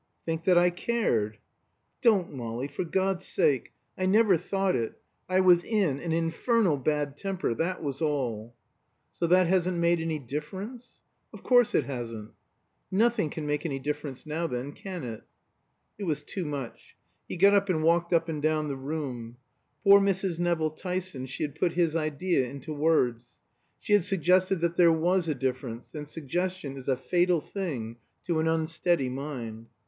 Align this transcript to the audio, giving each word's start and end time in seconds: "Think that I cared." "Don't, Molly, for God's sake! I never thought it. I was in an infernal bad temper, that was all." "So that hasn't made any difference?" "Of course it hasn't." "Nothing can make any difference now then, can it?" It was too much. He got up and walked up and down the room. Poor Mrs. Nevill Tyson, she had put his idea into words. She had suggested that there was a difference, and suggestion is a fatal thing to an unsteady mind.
"Think 0.25 0.45
that 0.45 0.57
I 0.57 0.71
cared." 0.71 1.37
"Don't, 2.01 2.33
Molly, 2.33 2.67
for 2.67 2.83
God's 2.83 3.27
sake! 3.27 3.71
I 3.95 4.07
never 4.07 4.35
thought 4.35 4.75
it. 4.75 4.99
I 5.29 5.41
was 5.41 5.63
in 5.63 5.99
an 5.99 6.11
infernal 6.11 6.77
bad 6.77 7.15
temper, 7.15 7.53
that 7.53 7.83
was 7.83 8.01
all." 8.01 8.55
"So 9.13 9.27
that 9.27 9.45
hasn't 9.45 9.77
made 9.77 9.99
any 10.01 10.17
difference?" 10.17 11.01
"Of 11.31 11.43
course 11.43 11.75
it 11.75 11.83
hasn't." 11.83 12.31
"Nothing 12.89 13.29
can 13.29 13.45
make 13.45 13.63
any 13.63 13.77
difference 13.77 14.25
now 14.25 14.47
then, 14.47 14.71
can 14.71 15.03
it?" 15.03 15.21
It 15.99 16.05
was 16.05 16.23
too 16.23 16.45
much. 16.45 16.95
He 17.29 17.37
got 17.37 17.53
up 17.53 17.69
and 17.69 17.83
walked 17.83 18.11
up 18.11 18.27
and 18.27 18.41
down 18.41 18.69
the 18.69 18.75
room. 18.77 19.37
Poor 19.83 19.99
Mrs. 19.99 20.39
Nevill 20.39 20.71
Tyson, 20.71 21.27
she 21.27 21.43
had 21.43 21.53
put 21.53 21.73
his 21.73 21.95
idea 21.95 22.47
into 22.49 22.73
words. 22.73 23.35
She 23.79 23.93
had 23.93 24.03
suggested 24.03 24.61
that 24.61 24.77
there 24.77 24.91
was 24.91 25.29
a 25.29 25.35
difference, 25.35 25.93
and 25.93 26.09
suggestion 26.09 26.75
is 26.75 26.87
a 26.87 26.97
fatal 26.97 27.39
thing 27.39 27.97
to 28.25 28.39
an 28.39 28.47
unsteady 28.47 29.07
mind. 29.07 29.67